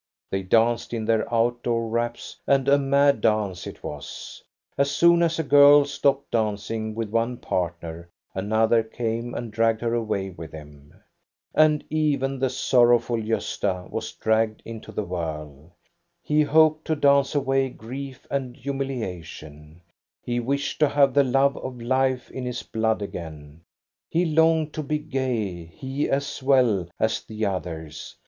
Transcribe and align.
They 0.31 0.41
danced 0.41 0.95
in 0.95 1.05
their 1.05 1.31
out 1.31 1.61
door 1.61 1.87
wraps, 1.87 2.35
and 2.47 2.67
a 2.67 2.79
mad 2.79 3.21
dance 3.21 3.67
it 3.67 3.83
was. 3.83 4.43
As 4.75 4.89
soon 4.89 5.21
as 5.21 5.37
a 5.37 5.43
girl 5.43 5.85
stopped 5.85 6.31
dancing 6.31 6.95
with 6.95 7.11
one 7.11 7.37
partner, 7.37 8.09
another 8.33 8.81
came 8.81 9.35
and 9.35 9.51
dragged 9.53 9.79
her 9.81 9.93
away 9.93 10.31
with 10.31 10.53
him. 10.53 10.91
And 11.53 11.83
even 11.91 12.39
the 12.39 12.49
sorrowful 12.49 13.17
Gosta 13.17 13.91
was 13.91 14.11
dragged 14.13 14.63
into 14.65 14.91
the 14.91 15.03
whirl. 15.03 15.73
He 16.23 16.41
hoped 16.41 16.85
to 16.85 16.95
dance 16.95 17.35
away 17.35 17.69
grief 17.69 18.25
and 18.31 18.57
hu 18.57 18.73
miliation; 18.73 19.81
he 20.23 20.39
wished 20.39 20.79
to 20.79 20.87
have 20.89 21.13
the 21.13 21.23
love 21.23 21.55
of 21.57 21.79
life 21.79 22.31
in 22.31 22.43
his 22.43 22.63
blood 22.63 23.03
again; 23.03 23.61
he 24.09 24.25
longed 24.25 24.73
to 24.73 24.81
be 24.81 24.97
gay, 24.97 25.65
he 25.65 26.09
as 26.09 26.41
well 26.41 26.87
as 26.99 27.21
the 27.21 27.45
others. 27.45 28.15